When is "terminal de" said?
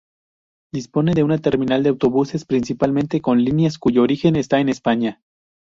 1.37-1.89